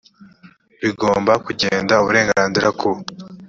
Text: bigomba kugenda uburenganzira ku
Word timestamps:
bigomba 0.83 1.33
kugenda 1.45 1.93
uburenganzira 2.01 2.69
ku 2.79 2.89